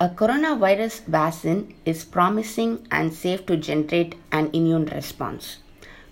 A 0.00 0.08
coronavirus 0.08 1.06
vaccine 1.06 1.74
is 1.84 2.04
promising 2.04 2.86
and 2.88 3.12
safe 3.12 3.44
to 3.46 3.56
generate 3.56 4.14
an 4.30 4.48
immune 4.52 4.86
response. 4.86 5.56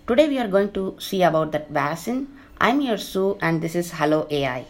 Today 0.05 0.27
we 0.27 0.39
are 0.39 0.49
going 0.49 0.73
to 0.73 0.97
see 0.99 1.23
about 1.23 1.53
that 1.53 1.69
vaccine. 1.69 2.27
I'm 2.59 2.81
your 2.81 2.97
Sue 2.97 3.37
and 3.39 3.61
this 3.61 3.75
is 3.75 3.91
Hello 3.91 4.27
AI. 4.29 4.65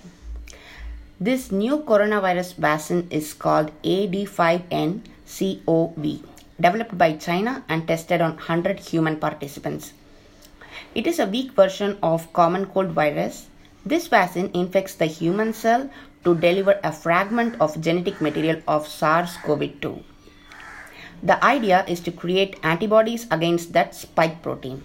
This 1.20 1.52
new 1.52 1.80
coronavirus 1.80 2.58
vaccine 2.58 3.08
is 3.10 3.34
called 3.34 3.72
AD5NCOV, 3.82 6.24
developed 6.62 6.96
by 6.96 7.14
China 7.14 7.64
and 7.68 7.88
tested 7.88 8.22
on 8.22 8.36
100 8.36 8.80
human 8.80 9.18
participants. 9.18 9.94
It 10.94 11.08
is 11.08 11.18
a 11.18 11.26
weak 11.26 11.54
version 11.54 11.98
of 12.04 12.32
common 12.34 12.68
cold 12.68 12.92
virus. 12.92 13.48
This 13.84 14.06
vaccine 14.06 14.52
infects 14.54 14.94
the 14.94 15.08
human 15.08 15.54
cell 15.54 15.90
to 16.28 16.36
deliver 16.36 16.78
a 16.84 16.92
fragment 16.92 17.56
of 17.62 17.80
genetic 17.80 18.20
material 18.20 18.62
of 18.68 18.86
SARS-CoV-2. 18.86 20.04
The 21.24 21.42
idea 21.44 21.86
is 21.88 22.02
to 22.02 22.12
create 22.12 22.60
antibodies 22.64 23.28
against 23.32 23.72
that 23.72 23.96
spike 23.96 24.44
protein. 24.44 24.84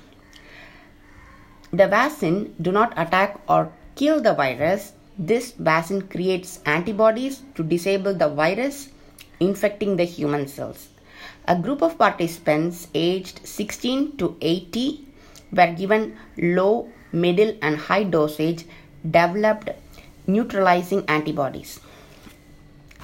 The 1.73 1.89
vaccine 1.89 2.55
do 2.63 2.71
not 2.71 2.93
attack 2.97 3.41
or 3.49 3.73
kill 3.97 4.21
the 4.21 4.35
virus. 4.35 4.93
This 5.19 5.51
vaccine 5.53 6.03
creates 6.03 6.61
antibodies 6.65 7.43
to 7.57 7.65
disable 7.65 8.15
the 8.15 8.29
virus 8.29 8.91
infecting 9.41 9.97
the 9.97 10.05
human 10.05 10.47
cells. 10.47 10.91
A 11.49 11.59
group 11.59 11.83
of 11.83 11.99
participants 11.99 12.87
aged 12.95 13.45
16 13.45 14.17
to 14.19 14.37
80 14.41 15.09
were 15.51 15.73
given 15.73 16.17
low, 16.39 16.89
middle, 17.11 17.57
and 17.63 17.77
high 17.77 18.05
dosage 18.05 18.65
developed 19.05 19.71
neutralizing 20.27 21.05
antibodies. 21.09 21.81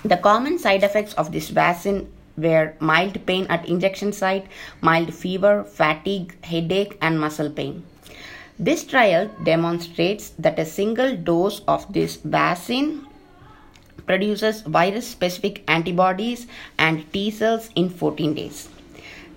The 0.05 0.17
common 0.17 0.59
side 0.59 0.83
effects 0.83 1.15
of 1.15 1.33
this 1.33 1.49
vaccine 1.49 2.13
were 2.37 2.75
mild 2.79 3.27
pain 3.27 3.47
at 3.49 3.69
injection 3.69 4.13
site, 4.13 4.47
mild 4.81 5.13
fever, 5.13 5.65
fatigue, 5.65 6.35
headache, 6.45 6.97
and 7.03 7.21
muscle 7.21 7.51
pain. 7.51 7.85
This 8.59 8.85
trial 8.85 9.31
demonstrates 9.43 10.31
that 10.39 10.59
a 10.59 10.65
single 10.65 11.17
dose 11.17 11.61
of 11.69 11.93
this 11.93 12.17
vaccine 12.17 13.07
produces 14.07 14.63
virus 14.63 15.07
specific 15.07 15.63
antibodies 15.69 16.47
and 16.79 17.13
T 17.13 17.31
cells 17.31 17.71
in 17.75 17.91
14 17.91 18.35
days. 18.35 18.69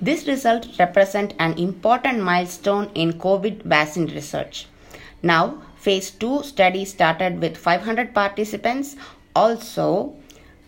This 0.01 0.27
result 0.27 0.67
represents 0.79 1.35
an 1.37 1.53
important 1.59 2.23
milestone 2.23 2.89
in 2.95 3.13
COVID 3.13 3.63
vaccine 3.63 4.07
research. 4.07 4.65
Now, 5.21 5.61
phase 5.81 6.11
2 6.11 6.43
study 6.43 6.85
started 6.85 7.41
with 7.41 7.57
500 7.57 8.13
participants. 8.13 8.95
Also, 9.35 10.15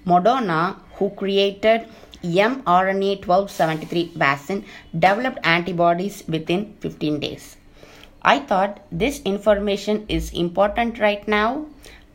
Moderna, 0.05 0.77
who 0.95 1.09
created 1.11 1.87
mRNA 2.23 3.25
1273 3.27 4.11
vaccine, 4.15 4.65
developed 4.97 5.39
antibodies 5.43 6.23
within 6.27 6.73
15 6.79 7.19
days. 7.19 7.57
I 8.21 8.39
thought 8.39 8.79
this 8.91 9.21
information 9.23 10.05
is 10.07 10.31
important 10.31 10.99
right 10.99 11.27
now 11.27 11.65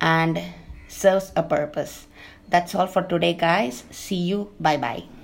and 0.00 0.40
serves 0.88 1.32
a 1.36 1.42
purpose. 1.42 2.06
That's 2.48 2.74
all 2.74 2.86
for 2.86 3.02
today, 3.02 3.34
guys. 3.34 3.84
See 3.90 4.16
you. 4.16 4.50
Bye 4.58 4.78
bye. 4.78 5.17